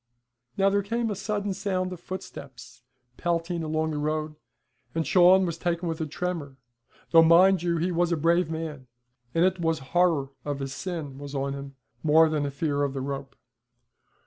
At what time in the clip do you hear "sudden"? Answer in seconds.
1.15-1.53